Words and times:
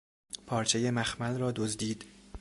پارچهٔ 0.45 0.91
مخمل 0.91 1.37
را 1.37 1.51
دزدید 1.51 2.05